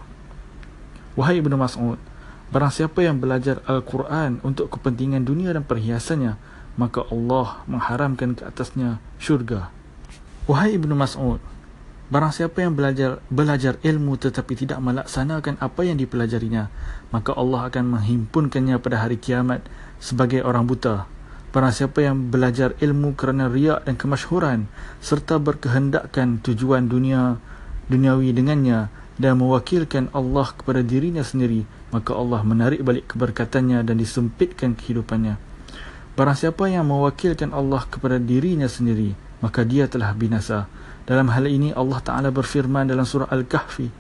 Wahai 1.16 1.40
Ibn 1.40 1.56
Mas'ud, 1.56 1.96
Barang 2.54 2.70
siapa 2.70 3.02
yang 3.02 3.18
belajar 3.18 3.66
Al-Quran 3.66 4.38
untuk 4.46 4.70
kepentingan 4.78 5.25
dunia 5.25 5.58
dan 5.58 5.66
perhiasannya, 5.66 6.38
maka 6.78 7.02
Allah 7.10 7.66
mengharamkan 7.66 8.38
ke 8.38 8.46
atasnya 8.46 9.02
syurga. 9.18 9.74
Wahai 10.46 10.78
Ibnu 10.78 10.94
Mas'ud, 10.94 11.42
barang 12.13 12.30
siapa 12.30 12.62
yang 12.62 12.78
belajar 12.78 13.25
belajar 13.34 13.82
ilmu 13.82 14.22
tetapi 14.22 14.54
tidak 14.54 14.78
melaksanakan 14.86 15.58
apa 15.66 15.82
yang 15.82 15.98
dipelajarinya, 15.98 16.70
maka 17.10 17.34
Allah 17.34 17.74
akan 17.74 17.98
menghimpunkannya 17.98 18.78
pada 18.78 19.02
hari 19.02 19.18
kiamat 19.18 19.66
sebagai 19.98 20.46
orang 20.46 20.70
buta. 20.70 21.10
Barang 21.54 21.70
siapa 21.70 22.02
yang 22.02 22.34
belajar 22.34 22.74
ilmu 22.82 23.14
kerana 23.14 23.46
riak 23.46 23.86
dan 23.86 23.94
kemasyhuran 23.94 24.66
serta 25.06 25.38
berkehendakkan 25.38 26.42
tujuan 26.42 26.90
dunia 26.90 27.38
duniawi 27.86 28.34
dengannya 28.34 28.90
dan 29.22 29.38
mewakilkan 29.38 30.10
Allah 30.18 30.50
kepada 30.50 30.82
dirinya 30.82 31.22
sendiri, 31.22 31.62
maka 31.94 32.18
Allah 32.18 32.42
menarik 32.42 32.82
balik 32.82 33.06
keberkatannya 33.14 33.86
dan 33.86 33.96
disempitkan 34.02 34.74
kehidupannya. 34.74 35.38
Barang 36.18 36.34
siapa 36.34 36.66
yang 36.74 36.90
mewakilkan 36.90 37.54
Allah 37.54 37.86
kepada 37.86 38.18
dirinya 38.18 38.66
sendiri, 38.66 39.14
maka 39.38 39.62
dia 39.62 39.86
telah 39.86 40.10
binasa. 40.18 40.66
Dalam 41.06 41.30
hal 41.30 41.46
ini 41.46 41.70
Allah 41.78 42.02
Ta'ala 42.02 42.34
berfirman 42.34 42.90
dalam 42.90 43.06
surah 43.06 43.30
Al-Kahfi 43.30 43.94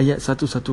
ayat 0.00 0.24
110. 0.24 0.72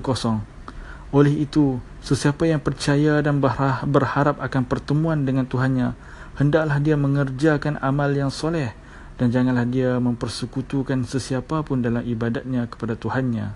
Oleh 1.12 1.34
itu, 1.44 1.84
sesiapa 2.00 2.48
yang 2.48 2.64
percaya 2.64 3.20
dan 3.20 3.44
berharap 3.84 4.40
akan 4.40 4.64
pertemuan 4.64 5.28
dengan 5.28 5.44
Tuhannya, 5.44 5.92
hendaklah 6.38 6.78
dia 6.80 7.00
mengerjakan 7.00 7.82
amal 7.82 8.12
yang 8.12 8.30
soleh 8.30 8.72
dan 9.18 9.32
janganlah 9.32 9.68
dia 9.68 9.98
mempersekutukan 10.00 11.08
sesiapa 11.08 11.64
pun 11.66 11.84
dalam 11.84 12.02
ibadatnya 12.06 12.70
kepada 12.70 12.96
Tuhannya. 12.96 13.54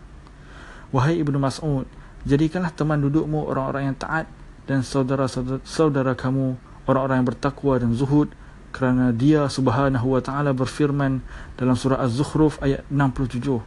Wahai 0.94 1.20
Ibnu 1.20 1.42
Mas'ud, 1.42 1.88
Jadikanlah 2.26 2.74
teman 2.74 2.98
dudukmu 3.06 3.46
orang-orang 3.46 3.94
yang 3.94 3.98
taat 4.02 4.26
dan 4.66 4.82
saudara-saudara 4.82 6.18
kamu 6.18 6.58
orang-orang 6.90 7.22
yang 7.22 7.30
bertakwa 7.30 7.78
dan 7.78 7.94
zuhud 7.94 8.34
kerana 8.74 9.14
dia 9.14 9.46
subhanahu 9.46 10.18
wa 10.18 10.22
ta'ala 10.26 10.50
berfirman 10.58 11.22
dalam 11.54 11.78
surah 11.78 12.02
Az-Zukhruf 12.02 12.58
ayat 12.66 12.82
67 12.90 13.62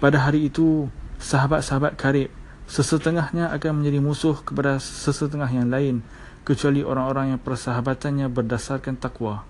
pada 0.00 0.24
hari 0.24 0.48
itu 0.48 0.88
sahabat-sahabat 1.20 2.00
karib 2.00 2.32
sesetengahnya 2.64 3.52
akan 3.52 3.84
menjadi 3.84 4.00
musuh 4.00 4.40
kepada 4.40 4.80
sesetengah 4.80 5.52
yang 5.52 5.68
lain 5.68 6.00
kecuali 6.42 6.82
orang-orang 6.82 7.36
yang 7.36 7.40
persahabatannya 7.42 8.26
berdasarkan 8.26 8.98
takwa 8.98 9.46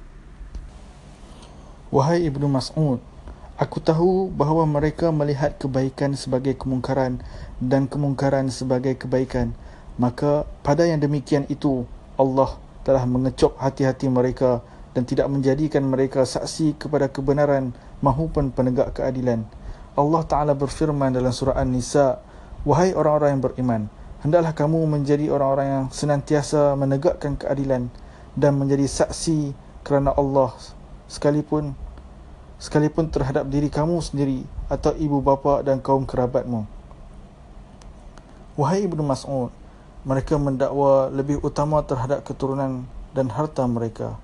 Wahai 1.93 2.25
Ibnu 2.29 2.49
Mas'ud 2.49 3.01
Aku 3.63 3.79
tahu 3.79 4.33
bahawa 4.33 4.67
mereka 4.67 5.13
melihat 5.15 5.55
kebaikan 5.55 6.19
sebagai 6.19 6.59
kemungkaran 6.59 7.23
dan 7.63 7.87
kemungkaran 7.87 8.51
sebagai 8.51 8.99
kebaikan. 8.99 9.55
Maka 10.01 10.49
pada 10.67 10.83
yang 10.83 10.99
demikian 10.99 11.47
itu 11.47 11.87
Allah 12.19 12.59
telah 12.83 13.07
mengecop 13.07 13.55
hati-hati 13.63 14.11
mereka 14.11 14.67
dan 14.97 15.07
tidak 15.07 15.31
menjadikan 15.31 15.87
mereka 15.87 16.27
saksi 16.27 16.75
kepada 16.75 17.07
kebenaran 17.07 17.71
mahupun 18.03 18.51
penegak 18.51 18.99
keadilan. 18.99 19.47
Allah 19.95 20.23
Ta'ala 20.27 20.59
berfirman 20.59 21.15
dalam 21.15 21.31
surah 21.31 21.61
An-Nisa, 21.61 22.19
Wahai 22.67 22.97
orang-orang 22.99 23.37
yang 23.39 23.43
beriman, 23.47 23.83
hendaklah 24.23 24.55
kamu 24.55 24.87
menjadi 24.87 25.35
orang-orang 25.35 25.67
yang 25.67 25.85
senantiasa 25.91 26.79
menegakkan 26.79 27.35
keadilan 27.35 27.91
dan 28.39 28.55
menjadi 28.55 28.87
saksi 28.87 29.51
kerana 29.83 30.15
Allah 30.15 30.55
sekalipun 31.11 31.75
sekalipun 32.63 33.11
terhadap 33.11 33.51
diri 33.51 33.67
kamu 33.67 33.99
sendiri 33.99 34.47
atau 34.71 34.95
ibu 34.95 35.19
bapa 35.19 35.67
dan 35.67 35.83
kaum 35.83 36.07
kerabatmu. 36.07 36.63
Wahai 38.55 38.87
Ibnu 38.87 39.03
Mas'ud, 39.03 39.51
mereka 40.07 40.39
mendakwa 40.39 41.11
lebih 41.11 41.43
utama 41.43 41.83
terhadap 41.83 42.23
keturunan 42.23 42.87
dan 43.11 43.27
harta 43.35 43.67
mereka. 43.67 44.15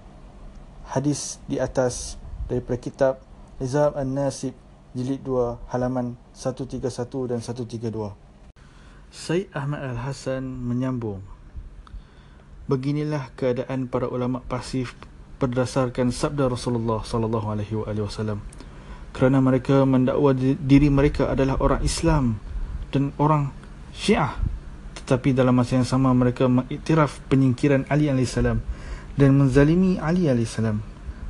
Hadis 0.87 1.43
di 1.51 1.59
atas 1.59 2.15
daripada 2.47 2.79
kitab 2.79 3.15
Izab 3.59 3.99
An-Nasib 3.99 4.55
jilid 4.95 5.27
2 5.27 5.59
halaman 5.75 6.15
131 6.31 6.87
dan 7.35 7.43
132. 7.43 8.28
Said 9.09 9.49
Ahmad 9.57 9.81
Al-Hasan 9.81 10.45
menyambung. 10.45 11.25
Beginilah 12.69 13.33
keadaan 13.33 13.89
para 13.89 14.05
ulama 14.05 14.45
pasif 14.45 14.93
berdasarkan 15.41 16.13
sabda 16.13 16.53
Rasulullah 16.53 17.01
sallallahu 17.01 17.49
alaihi 17.49 17.75
wasallam. 17.81 18.45
Kerana 19.17 19.41
mereka 19.41 19.89
mendakwa 19.89 20.37
diri 20.37 20.93
mereka 20.93 21.33
adalah 21.33 21.57
orang 21.65 21.81
Islam 21.81 22.37
dan 22.93 23.17
orang 23.17 23.49
Syiah. 23.97 24.37
Tetapi 25.01 25.33
dalam 25.33 25.57
masa 25.57 25.81
yang 25.81 25.89
sama 25.89 26.13
mereka 26.13 26.45
mengiktiraf 26.45 27.25
penyingkiran 27.33 27.89
Ali 27.89 28.13
AS 28.13 28.37
dan 29.17 29.31
menzalimi 29.33 29.97
Ali 29.97 30.29
AS 30.29 30.61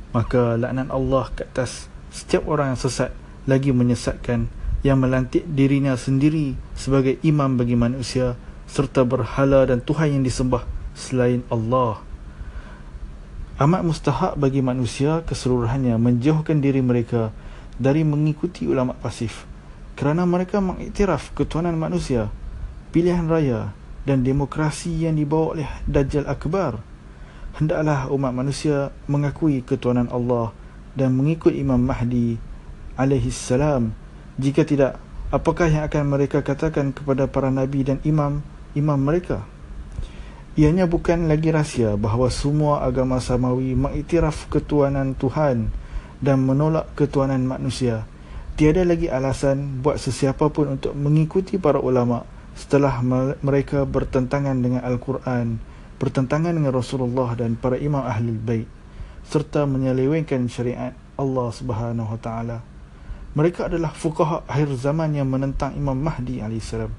maka 0.09 0.57
laknat 0.57 0.89
Allah 0.89 1.29
ke 1.31 1.45
atas 1.45 1.87
setiap 2.09 2.49
orang 2.49 2.73
yang 2.73 2.79
sesat 2.81 3.13
lagi 3.45 3.69
menyesatkan 3.69 4.49
yang 4.85 5.01
melantik 5.01 5.43
dirinya 5.47 5.95
sendiri 5.99 6.55
sebagai 6.75 7.19
imam 7.25 7.59
bagi 7.59 7.75
manusia 7.75 8.39
serta 8.69 9.03
berhala 9.03 9.67
dan 9.67 9.83
Tuhan 9.83 10.19
yang 10.19 10.23
disembah 10.23 10.63
selain 10.95 11.43
Allah 11.51 11.99
amat 13.59 13.81
mustahak 13.83 14.33
bagi 14.39 14.63
manusia 14.63 15.19
keseluruhannya 15.27 15.99
menjauhkan 15.99 16.63
diri 16.63 16.79
mereka 16.79 17.35
dari 17.75 18.07
mengikuti 18.07 18.63
ulama 18.67 18.95
pasif 18.95 19.43
kerana 19.99 20.23
mereka 20.23 20.63
mengiktiraf 20.63 21.35
ketuhanan 21.35 21.75
manusia 21.75 22.31
pilihan 22.89 23.27
raya 23.29 23.75
dan 24.07 24.25
demokrasi 24.25 25.05
yang 25.05 25.13
dibawa 25.13 25.59
oleh 25.59 25.69
Dajjal 25.85 26.25
Akbar. 26.25 26.81
Hendaklah 27.61 28.09
umat 28.09 28.33
manusia 28.33 28.89
mengakui 29.05 29.61
ketuhanan 29.61 30.09
Allah 30.09 30.55
dan 30.97 31.13
mengikut 31.13 31.53
Imam 31.53 31.77
Mahdi 31.77 32.41
alaihi 32.97 33.29
salam. 33.29 33.93
Jika 34.39 34.63
tidak, 34.63 34.95
apakah 35.35 35.67
yang 35.67 35.83
akan 35.83 36.15
mereka 36.15 36.39
katakan 36.39 36.95
kepada 36.95 37.27
para 37.27 37.51
nabi 37.51 37.83
dan 37.83 37.99
imam 38.07 38.39
imam 38.71 38.95
mereka? 38.95 39.43
Ianya 40.55 40.87
bukan 40.87 41.27
lagi 41.27 41.51
rahsia 41.51 41.99
bahawa 41.99 42.31
semua 42.31 42.87
agama 42.87 43.19
samawi 43.19 43.75
mengiktiraf 43.75 44.47
ketuhanan 44.47 45.11
Tuhan 45.19 45.67
dan 46.23 46.39
menolak 46.39 46.87
ketuhanan 46.95 47.43
manusia. 47.43 48.07
Tiada 48.55 48.87
lagi 48.87 49.11
alasan 49.11 49.83
buat 49.83 49.99
sesiapa 49.99 50.47
pun 50.55 50.79
untuk 50.79 50.95
mengikuti 50.95 51.59
para 51.59 51.83
ulama' 51.83 52.23
setelah 52.55 53.03
mereka 53.43 53.83
bertentangan 53.83 54.55
dengan 54.55 54.87
Al-Quran, 54.87 55.59
bertentangan 55.99 56.55
dengan 56.55 56.71
Rasulullah 56.71 57.35
dan 57.35 57.59
para 57.59 57.75
imam 57.75 58.03
ahli 58.07 58.31
bait 58.35 58.67
serta 59.27 59.67
menyelewengkan 59.67 60.47
syariat 60.47 60.95
Allah 61.19 61.47
Subhanahu 61.51 62.15
Wa 62.15 62.19
Taala. 62.23 62.78
Mereka 63.37 63.69
adalah 63.69 63.93
fuqaha 63.93 64.49
akhir 64.49 64.73
zaman 64.79 65.13
yang 65.13 65.29
menentang 65.29 65.77
Imam 65.77 65.97
Mahdi 65.97 66.41
alaihissalam. 66.41 66.89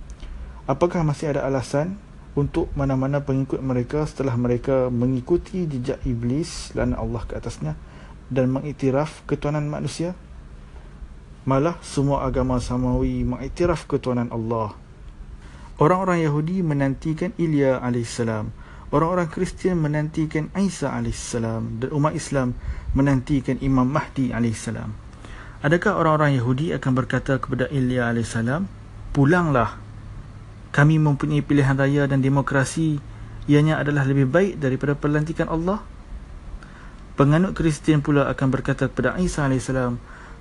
Apakah 0.70 1.02
masih 1.02 1.34
ada 1.34 1.42
alasan 1.46 1.98
untuk 2.38 2.70
mana-mana 2.78 3.18
pengikut 3.18 3.58
mereka 3.58 4.06
setelah 4.06 4.38
mereka 4.38 4.86
mengikuti 4.92 5.66
jejak 5.66 5.98
iblis 6.06 6.70
dan 6.70 6.94
Allah 6.94 7.26
ke 7.26 7.34
atasnya 7.34 7.74
dan 8.30 8.54
mengiktiraf 8.54 9.26
ketuhanan 9.26 9.66
manusia? 9.66 10.14
Malah 11.48 11.80
semua 11.82 12.22
agama 12.22 12.62
samawi 12.62 13.26
mengiktiraf 13.26 13.90
ketuhanan 13.90 14.30
Allah 14.30 14.76
Orang-orang 15.80 16.20
Yahudi 16.20 16.60
menantikan 16.60 17.32
Ilya 17.40 17.80
AS. 17.80 18.20
Orang-orang 18.92 19.32
Kristian 19.32 19.80
menantikan 19.80 20.52
Isa 20.52 20.92
AS. 20.92 21.32
Dan 21.40 21.88
umat 21.88 22.12
Islam 22.12 22.52
menantikan 22.92 23.56
Imam 23.64 23.88
Mahdi 23.88 24.28
AS. 24.28 24.68
Adakah 25.60 26.00
orang-orang 26.00 26.40
Yahudi 26.40 26.72
akan 26.72 26.92
berkata 26.96 27.36
kepada 27.36 27.68
Ilya 27.68 28.16
AS, 28.16 28.32
Pulanglah. 29.12 29.76
Kami 30.70 30.96
mempunyai 30.96 31.42
pilihan 31.44 31.76
raya 31.76 32.06
dan 32.06 32.22
demokrasi 32.22 33.02
ianya 33.50 33.82
adalah 33.82 34.06
lebih 34.06 34.30
baik 34.30 34.56
daripada 34.56 34.96
pelantikan 34.96 35.50
Allah. 35.50 35.82
Penganut 37.18 37.52
Kristian 37.52 38.00
pula 38.00 38.30
akan 38.32 38.48
berkata 38.48 38.88
kepada 38.88 39.18
Isa 39.20 39.44
AS, 39.44 39.68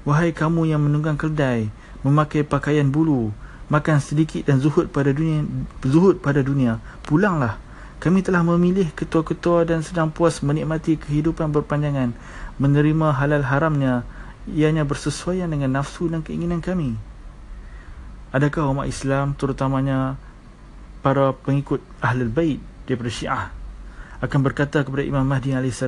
Wahai 0.08 0.32
kamu 0.32 0.72
yang 0.72 0.80
menunggang 0.80 1.20
keldai, 1.20 1.68
memakai 2.08 2.48
pakaian 2.48 2.88
bulu, 2.88 3.36
makan 3.70 4.02
sedikit 4.02 4.50
dan 4.50 4.58
zuhud 4.58 4.90
pada 4.90 5.14
dunia 5.14 5.46
zuhud 5.86 6.18
pada 6.20 6.42
dunia 6.42 6.82
pulanglah 7.06 7.62
kami 8.02 8.26
telah 8.26 8.42
memilih 8.42 8.90
ketua-ketua 8.98 9.70
dan 9.70 9.86
sedang 9.86 10.10
puas 10.10 10.42
menikmati 10.42 10.98
kehidupan 10.98 11.54
berpanjangan 11.54 12.18
menerima 12.58 13.08
halal 13.14 13.46
haramnya 13.46 14.02
ianya 14.54 14.84
bersesuaian 14.84 15.50
dengan 15.50 15.82
nafsu 15.82 16.10
dan 16.10 16.26
keinginan 16.26 16.60
kami 16.60 16.98
adakah 18.34 18.70
umat 18.74 18.90
Islam 18.90 19.38
terutamanya 19.38 20.18
para 21.06 21.32
pengikut 21.34 21.80
Ahlul 22.02 22.34
Bait 22.34 22.60
daripada 22.90 23.12
Syiah 23.14 23.46
akan 24.20 24.40
berkata 24.44 24.84
kepada 24.84 25.06
Imam 25.06 25.24
Mahdi 25.24 25.56
AS 25.56 25.82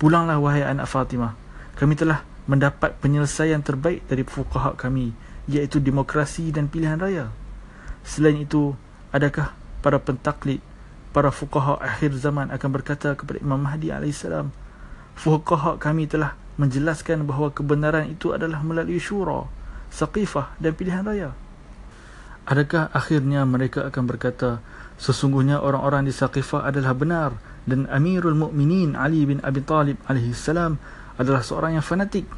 pulanglah 0.00 0.40
wahai 0.40 0.66
anak 0.66 0.90
Fatimah 0.90 1.38
kami 1.78 1.96
telah 1.96 2.26
mendapat 2.50 2.98
penyelesaian 2.98 3.62
terbaik 3.62 4.02
dari 4.10 4.26
fuqaha 4.26 4.74
kami 4.74 5.14
iaitu 5.46 5.78
demokrasi 5.78 6.50
dan 6.50 6.66
pilihan 6.66 6.98
raya. 6.98 7.30
Selain 8.02 8.38
itu, 8.38 8.74
adakah 9.14 9.54
para 9.78 10.02
pentaklid, 10.02 10.58
para 11.14 11.30
fuqaha 11.30 11.78
akhir 11.78 12.14
zaman 12.18 12.50
akan 12.50 12.70
berkata 12.74 13.14
kepada 13.14 13.38
Imam 13.38 13.62
Mahdi 13.62 13.94
AS, 13.94 14.26
fuqaha 15.18 15.78
kami 15.78 16.10
telah 16.10 16.34
menjelaskan 16.60 17.24
bahawa 17.24 17.56
kebenaran 17.56 18.12
itu 18.12 18.36
adalah 18.36 18.60
melalui 18.60 19.00
syura, 19.00 19.48
saqifah 19.88 20.52
dan 20.60 20.76
pilihan 20.76 21.00
raya. 21.00 21.32
Adakah 22.44 22.92
akhirnya 22.92 23.48
mereka 23.48 23.88
akan 23.88 24.04
berkata, 24.04 24.60
sesungguhnya 25.00 25.64
orang-orang 25.64 26.04
di 26.04 26.12
saqifah 26.12 26.68
adalah 26.68 26.92
benar 26.92 27.30
dan 27.64 27.88
Amirul 27.88 28.36
Mukminin 28.36 28.92
Ali 28.92 29.24
bin 29.24 29.40
Abi 29.40 29.64
Talib 29.64 29.96
AS 30.04 30.44
adalah 31.16 31.40
seorang 31.40 31.80
yang 31.80 31.84
fanatik 31.84 32.28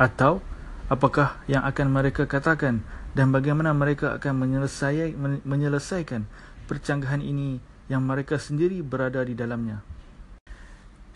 atau 0.00 0.40
apakah 0.88 1.40
yang 1.48 1.64
akan 1.64 1.92
mereka 1.92 2.24
katakan 2.24 2.80
dan 3.16 3.32
bagaimana 3.32 3.72
mereka 3.72 4.16
akan 4.16 4.44
menyelesaikan, 4.44 5.40
menyelesaikan 5.44 6.28
percanggahan 6.68 7.24
ini 7.24 7.60
yang 7.88 8.04
mereka 8.04 8.36
sendiri 8.36 8.84
berada 8.84 9.24
di 9.24 9.32
dalamnya. 9.32 9.80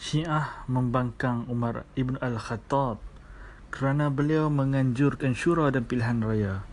Syiah 0.00 0.64
membangkang 0.64 1.44
Umar 1.52 1.84
Ibn 1.92 2.16
Al-Khattab 2.24 2.96
kerana 3.68 4.08
beliau 4.08 4.48
menganjurkan 4.48 5.36
syura 5.36 5.68
dan 5.68 5.84
pilihan 5.84 6.24
raya. 6.24 6.64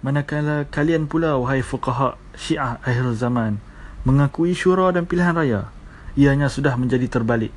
Manakala 0.00 0.64
kalian 0.72 1.04
pula, 1.04 1.36
wahai 1.36 1.60
fuqaha 1.60 2.16
Syiah 2.32 2.80
akhir 2.80 3.12
zaman, 3.12 3.60
mengakui 4.08 4.56
syura 4.56 4.88
dan 4.88 5.04
pilihan 5.04 5.36
raya, 5.36 5.68
ianya 6.16 6.48
sudah 6.48 6.80
menjadi 6.80 7.04
terbalik. 7.12 7.52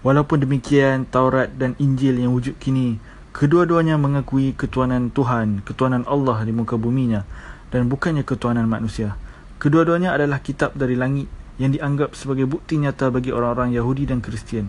Walaupun 0.00 0.40
demikian, 0.40 1.04
Taurat 1.04 1.52
dan 1.52 1.76
Injil 1.76 2.16
yang 2.16 2.32
wujud 2.32 2.56
kini 2.56 2.96
Kedua-duanya 3.36 4.00
mengakui 4.00 4.56
ketuanan 4.56 5.12
Tuhan, 5.12 5.60
ketuanan 5.60 6.08
Allah 6.08 6.40
di 6.40 6.56
muka 6.56 6.80
buminya 6.80 7.28
dan 7.68 7.84
bukannya 7.84 8.24
ketuanan 8.24 8.64
manusia. 8.64 9.12
Kedua-duanya 9.60 10.16
adalah 10.16 10.40
kitab 10.40 10.72
dari 10.72 10.96
langit 10.96 11.28
yang 11.56 11.72
dianggap 11.72 12.12
sebagai 12.12 12.44
bukti 12.44 12.76
nyata 12.76 13.08
bagi 13.08 13.32
orang-orang 13.32 13.72
Yahudi 13.72 14.08
dan 14.08 14.20
Kristian. 14.20 14.68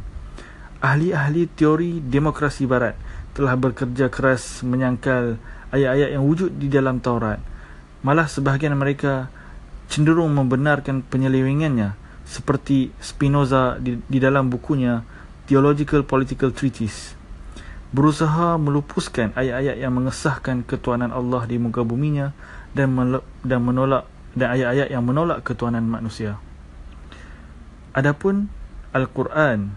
Ahli-ahli 0.79 1.49
teori 1.51 1.99
demokrasi 1.99 2.69
barat 2.69 2.95
telah 3.33 3.57
bekerja 3.57 4.07
keras 4.07 4.61
menyangkal 4.61 5.41
ayat-ayat 5.73 6.15
yang 6.15 6.23
wujud 6.23 6.53
di 6.55 6.69
dalam 6.71 7.03
Taurat. 7.03 7.41
Malah 8.05 8.29
sebahagian 8.29 8.77
mereka 8.77 9.27
cenderung 9.89 10.31
membenarkan 10.37 11.03
penyelewengannya 11.03 11.97
seperti 12.27 12.93
Spinoza 13.01 13.79
di, 13.81 13.97
di 14.05 14.19
dalam 14.21 14.51
bukunya 14.51 15.01
Theological 15.47 16.03
Political 16.03 16.51
Treatise 16.51 17.17
berusaha 17.87 18.59
melupuskan 18.59 19.31
ayat-ayat 19.31 19.79
yang 19.79 19.95
mengesahkan 19.95 20.67
ketuanan 20.67 21.15
Allah 21.15 21.47
di 21.47 21.55
muka 21.55 21.87
buminya 21.87 22.35
dan 22.75 22.91
dan 23.47 23.59
menolak 23.63 24.03
dan 24.35 24.53
ayat-ayat 24.53 24.91
yang 24.91 25.03
menolak 25.07 25.39
ketuanan 25.47 25.87
manusia. 25.87 26.35
Adapun 27.97 28.45
Al-Quran 28.93 29.73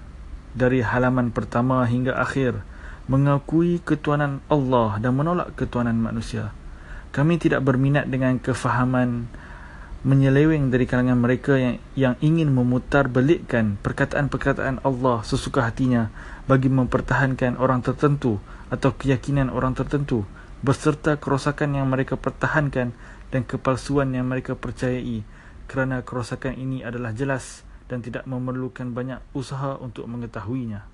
dari 0.52 0.84
halaman 0.84 1.32
pertama 1.32 1.80
hingga 1.88 2.20
akhir 2.20 2.60
mengakui 3.08 3.80
ketuanan 3.80 4.44
Allah 4.52 5.00
dan 5.00 5.16
menolak 5.16 5.56
ketuanan 5.56 5.96
manusia. 5.96 6.52
Kami 7.16 7.40
tidak 7.40 7.64
berminat 7.64 8.12
dengan 8.12 8.36
kefahaman 8.36 9.24
menyeleweng 10.04 10.68
dari 10.68 10.84
kalangan 10.84 11.16
mereka 11.16 11.56
yang 11.56 11.80
yang 11.96 12.14
ingin 12.20 12.52
memutar 12.52 13.08
belikkan 13.08 13.80
perkataan-perkataan 13.80 14.84
Allah 14.84 15.24
sesuka 15.24 15.64
hatinya 15.64 16.12
bagi 16.44 16.68
mempertahankan 16.68 17.56
orang 17.56 17.80
tertentu 17.80 18.36
atau 18.68 19.00
keyakinan 19.00 19.48
orang 19.48 19.72
tertentu 19.72 20.28
beserta 20.60 21.16
kerosakan 21.16 21.72
yang 21.72 21.88
mereka 21.88 22.20
pertahankan 22.20 22.92
dan 23.32 23.42
kepalsuan 23.48 24.12
yang 24.12 24.28
mereka 24.28 24.52
percayai 24.52 25.24
kerana 25.72 26.04
kerosakan 26.04 26.52
ini 26.60 26.84
adalah 26.84 27.16
jelas 27.16 27.64
dan 27.90 28.06
tidak 28.06 28.22
memerlukan 28.30 28.94
banyak 28.94 29.18
usaha 29.34 29.74
untuk 29.82 30.06
mengetahuinya. 30.06 30.86